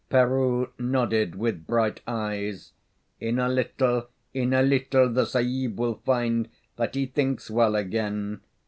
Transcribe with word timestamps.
Peroo 0.09 0.71
nodded 0.79 1.35
with 1.35 1.67
bright 1.67 2.01
eyes. 2.07 2.71
"In 3.19 3.37
a 3.37 3.47
little 3.47 4.07
in 4.33 4.51
a 4.51 4.63
little 4.63 5.07
the 5.13 5.25
Sahib 5.27 5.77
will 5.77 6.01
find 6.03 6.49
that 6.75 6.95
he 6.95 7.05
thinks 7.05 7.51
well 7.51 7.75
again. 7.75 8.41